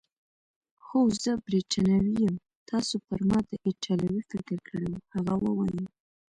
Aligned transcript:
هو، 0.85 0.99
زه 1.23 1.31
بریتانوی 1.45 2.15
یم، 2.23 2.35
تاسي 2.69 2.95
پر 3.07 3.19
ما 3.29 3.37
د 3.49 3.51
ایټالوي 3.67 4.21
فکر 4.31 4.57
کړی 4.67 4.87
وو؟ 4.91 5.05
هغه 5.13 5.33
وویل. 5.45 5.79